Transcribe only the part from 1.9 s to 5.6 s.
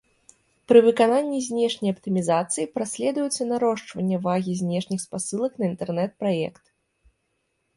аптымізацыі праследуюцца нарошчвання вагі знешніх спасылак